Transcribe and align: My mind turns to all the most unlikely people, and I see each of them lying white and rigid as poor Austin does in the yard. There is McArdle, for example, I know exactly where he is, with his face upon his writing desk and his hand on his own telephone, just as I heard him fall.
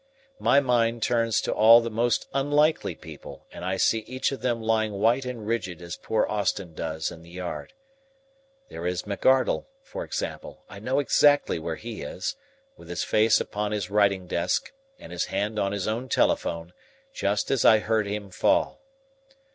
My 0.39 0.59
mind 0.59 1.03
turns 1.03 1.39
to 1.41 1.53
all 1.53 1.79
the 1.79 1.91
most 1.91 2.27
unlikely 2.33 2.95
people, 2.95 3.45
and 3.51 3.63
I 3.63 3.77
see 3.77 3.99
each 4.07 4.31
of 4.31 4.41
them 4.41 4.59
lying 4.59 4.93
white 4.93 5.25
and 5.25 5.45
rigid 5.45 5.79
as 5.79 5.95
poor 5.95 6.25
Austin 6.27 6.73
does 6.73 7.11
in 7.11 7.21
the 7.21 7.29
yard. 7.29 7.73
There 8.69 8.87
is 8.87 9.03
McArdle, 9.03 9.65
for 9.83 10.03
example, 10.03 10.63
I 10.67 10.79
know 10.79 10.97
exactly 10.97 11.59
where 11.59 11.75
he 11.75 12.01
is, 12.01 12.35
with 12.75 12.89
his 12.89 13.03
face 13.03 13.39
upon 13.39 13.73
his 13.73 13.91
writing 13.91 14.25
desk 14.25 14.71
and 14.97 15.11
his 15.11 15.25
hand 15.25 15.59
on 15.59 15.71
his 15.71 15.87
own 15.87 16.09
telephone, 16.09 16.73
just 17.13 17.51
as 17.51 17.63
I 17.63 17.77
heard 17.77 18.07
him 18.07 18.31
fall. 18.31 18.81